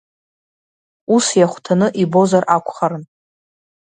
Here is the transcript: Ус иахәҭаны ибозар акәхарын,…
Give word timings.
Ус 1.15 1.27
иахәҭаны 1.39 1.87
ибозар 2.03 2.43
акәхарын,… 2.55 3.03